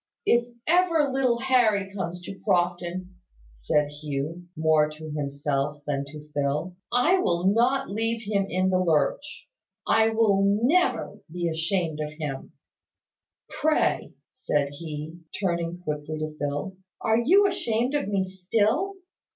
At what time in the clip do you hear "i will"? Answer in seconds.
6.91-7.45, 9.85-10.41